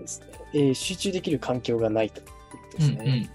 [0.00, 2.20] ですね、えー集中できる環境がないと
[2.76, 3.30] ですね。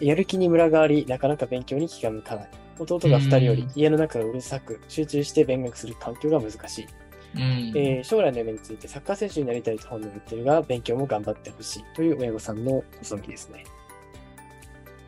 [0.00, 2.50] やる気にムラがあり、なかなか勉強に気が向かない。
[2.78, 6.86] 弟が2人よりうん家の中がうるさく、集中して勉学する環境が難しい。
[7.34, 7.42] うん。
[7.42, 7.48] うん。
[7.76, 13.64] えー将来の夢についてサッカー選手になりたいと本人は言ってるが、勉強も頑張ってほしいという親御さんの望みですね。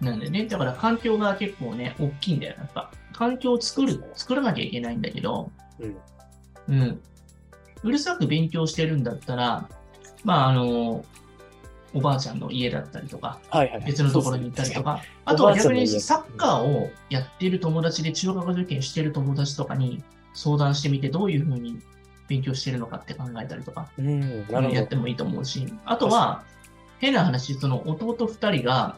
[0.00, 2.54] なんでね、だから環境が結構ね、大きいんだよ。
[2.58, 5.96] やっぱ、環境を作る、作らなきゃいけないんだけど、うん。
[6.68, 7.00] うん。
[7.82, 9.68] うるさく勉強してるんだったら、
[10.24, 11.04] まあ、あの、
[11.94, 13.86] おばあちゃんの家だったりとか、はいはいはい。
[13.86, 21.78] 別のところに行ったりとか、あとは逆にサッカーをやっている友達で中学受験している友達とかに相談してみて、どういうふうに
[22.26, 23.88] 勉強してるのかって考えたりとか。
[23.98, 24.46] うん。
[24.72, 26.42] やってもいいと思うし、あとは、
[26.98, 28.96] 変な話、その弟二人が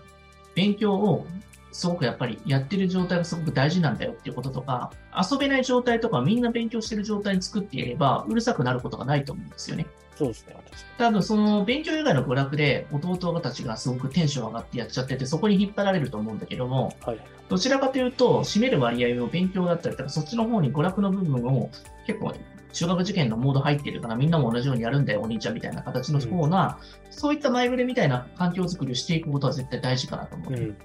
[0.54, 1.26] 勉強を
[1.76, 4.90] すごくやっぱりやってる状態がすごく大事なんだよっていうこととか、
[5.30, 9.86] 遊べない状態とかみんな勉強してる状態に作っていれば、うるさくなることがないと思うんですよね。
[10.16, 17.06] そうですね、確か多分その勉強以外の娯楽で弟たちがすごくテンション上がってやっちゃってて、そこに引っ張られると思うんだけども、に。
[17.06, 17.20] はい。
[17.50, 21.70] どちらかというと、占める割合を勉強だったりとか、そっちの方に娯楽の部分を
[22.06, 22.32] 結構、
[22.72, 26.78] 中学受験のモード入ってるから、みんなも同じようにやるんだよ、お兄ちゃんみたいな形の方が、
[27.10, 30.52] そういった前触れみたいな環境づくりをしていくことは絶対大事かなと思う。
[30.52, 30.76] うん。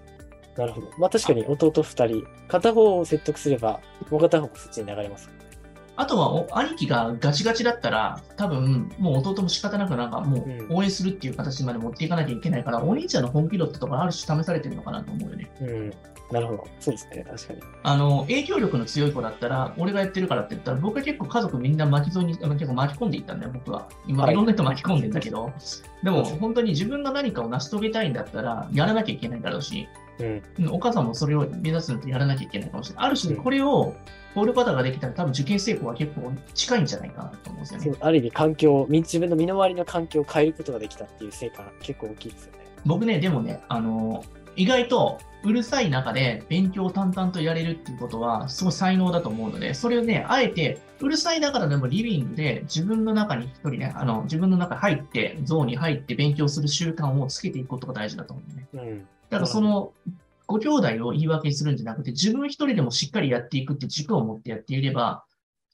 [0.58, 0.88] なるほど。
[0.98, 5.30] まあ確かに弟2人、片方を説得すれば、もう片方もそっちに流れます。
[5.98, 15.52] あとはお、兄貴がガチガチだったら、多分、もう弟も仕方なくなんかもうんう応援するっていう形まで持っていかなきゃいけないから、お兄ちゃんの本気度ってところある種試されてるのかなと思うよね。
[15.62, 15.94] うん。
[16.32, 16.68] なるほど。
[16.80, 17.60] そうですね、確かに。
[17.84, 23.88] あの、影響力の強い子だったら、俺がやってるからって言ったら、僕は結構家族みんな巻き添えに、あの結構巻き込んでいったんだよ、僕は。
[24.08, 25.52] 今、はいいろんな人巻き込んでんだけど、
[26.04, 29.90] でも本当に自分が何かを成し遂げたいんだったら、やらなきゃいけないだろうし、
[30.22, 30.30] う
[30.62, 30.66] ん。
[30.66, 33.06] うんお母さんもそれを目指すのとやらなきゃいけないかもしれない。
[33.08, 33.96] ある種、うんこれを、
[34.34, 37.98] ポール方ができたら多分受験成功は結構近いんじゃないかなと思うんですよね。
[38.00, 42.60] ある意味環境、み自分の身の回りの環境を変えることができたっていう成果が結構大きいですよね。
[42.86, 44.24] 僕ね、でもね、あの、
[44.56, 58.68] 意外とうるさい中で勉強を淡々とやれるっていうことは、すごい才能だと思うので、それをね、あえて、うるさいながらでもリビングで自分の中に一人ね、あの、自分の中に入って、ゾーンに入って勉強する習慣をつけていくことが大事だと思うね。
[58.74, 59.08] うん。
[59.32, 59.94] だからその、
[60.46, 65.24] ご兄弟を言い訳にするんじゃなくて、自分一人でもしっかりやっていくって軸を持ってやっていれば、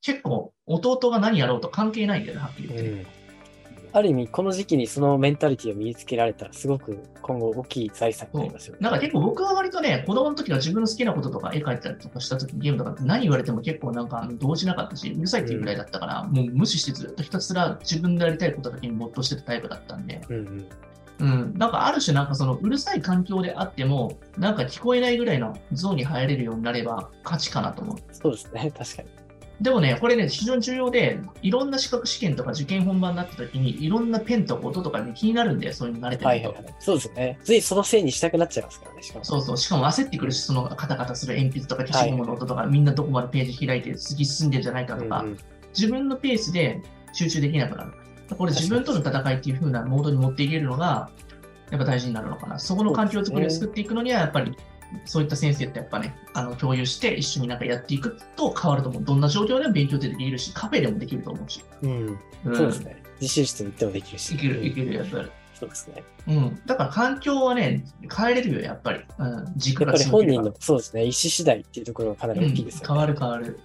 [0.03, 2.89] 結構、弟が何やろうと関係ないんだよね、はっきり言って。
[2.89, 3.07] うん。
[3.93, 8.79] ある意味、この時期にそのメンタリティを身につけられたら、すごく今後大きい財産になりますよね。
[8.81, 20.65] なんか結構僕は割とね、子供の時は自分の好きなこととか絵描いたりとかした時ゲームとかって何言われても結構なんか動じなかったし、うるさいっていうぐらいだったから、もう無視してずっとひたすら自分でやりたいことだけに没頭してたタイプだったんで、うんうん。
[21.19, 27.95] うん、なんかある種なんかそのうるさい環境であっても、なんか聞こえないぐらいのゾーンに入れるようになれば勝ちかなと思う。
[28.11, 29.09] そうですね、確かに。
[29.59, 36.27] でもね、これね、非常に重要で、いろんな資格試験とか受験本番になった時に、いろんなペンとか音とかに気になるんで、そういうの慣れてると。
[36.27, 36.75] はいはいはい。
[36.79, 37.39] そうですよね。
[37.43, 39.25] ついそのせいにしたくなっちゃいますからね、しかも。
[39.25, 39.57] そうそう。
[39.57, 45.37] しかも焦ってくるし、そのカタカタする鉛筆とか消しゴムの音とか、みんなどこまでページ開いて突き進んでるんじゃないかとか、うんうん
[45.77, 46.81] 自分のペースで
[47.13, 47.93] 集中できなくなる。
[48.35, 51.09] これ自分との戦いっていう風なモードに持っていけるのが、
[51.71, 52.59] やっぱ大事になるのかな。
[52.59, 54.55] そこの環境づくりを作っていくのには、やっぱり、
[55.05, 59.03] そういった先生ってやっぱね、あの、共有して一緒になんかやっていくと変わると思う。
[59.03, 61.63] どんな状況でも勉強ってできるし、カフェでもできると思うし。
[61.81, 62.19] うん。
[62.45, 63.03] うんそうですね。
[63.19, 64.35] 自習室に行ってもできるし。
[64.35, 64.89] いける、いける。
[64.91, 65.31] る、やっぱり。
[65.59, 66.03] そうですね。
[66.27, 66.61] うん。
[66.65, 67.83] だから環境はね、
[68.15, 69.01] 変えれるよ、やっぱり。
[69.17, 69.53] うん。
[69.57, 72.83] 軸がやっぱり本人の、そうですね、意思次第っていうところがかなり大きいですよね。
[72.83, 73.59] うん変わる変わる。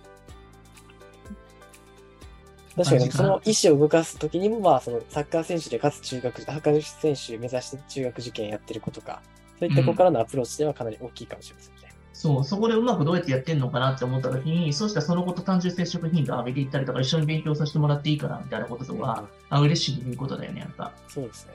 [2.76, 9.20] 確かに、その意思を動かすときにも、まあ、そのサッカー選手でかつ中学、サッカー選手目指して中学受験やってる子とか、
[9.58, 11.94] そういった子からのアプローチではかなり大きいかもしれませんね。
[12.12, 20.92] そう、そこでうまくどうやってやってんのかなって思った時に、そうしたらその子と単純接触頻度を上げていったりとか、一緒に勉強させてもらっていいかなみたいなこととか、あ嬉しいということだよね、やっぱ。
[21.08, 21.52] そうですね。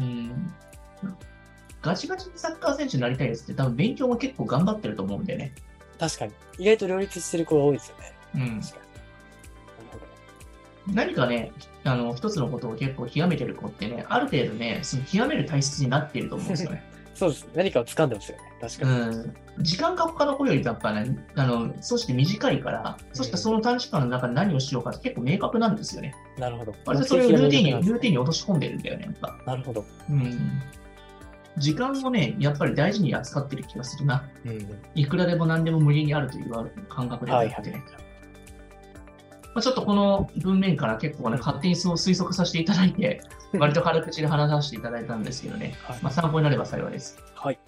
[0.00, 0.54] うん。
[1.82, 5.52] ガチガチにサッカー選手になりたいやつって多分勉強も結構頑張ってると思うんだよね。
[5.98, 6.32] 確かに。
[6.58, 8.12] 意外と両立してる子が多いですよね。
[8.34, 8.60] うん。
[8.60, 8.91] 確かに。
[10.86, 11.52] 何かね、
[11.84, 16.82] あの、一つのことを結構極めてる子ってね、ある程度ね、その極める体質になっていると思うんですよね。
[17.14, 17.50] そうですね。
[17.54, 18.44] 何かを掴んでますよね。
[18.60, 18.90] 確かに。
[18.90, 19.34] うん。
[19.58, 26.14] 時間が他の子よりやっぱね、あの、そして短いから、そしてその短時間の中で何をしようかって結構明確なんですよね。
[26.38, 26.74] なるほど。
[26.86, 29.38] 割とそれをルーティンに、ルーティンに落とし込んでるんだよね、やっぱ。
[29.46, 29.84] なるほど。
[30.10, 30.62] うん。
[31.58, 34.24] 時間をね、やっぱり大事に扱ってる気がするな。
[34.46, 34.66] うん。
[34.94, 36.50] いくらでも何でも無限にあるという
[36.88, 37.76] 感覚でははいはなくてね。
[37.76, 38.11] い。
[39.54, 43.20] まあ、ちょっとこの文面から結構ね、勝手にそう推測させていただいて、
[43.58, 47.18] 割と軽口で話させていただいたんですけどね、はいまあ、参考になれば幸いです。
[47.34, 47.58] はい。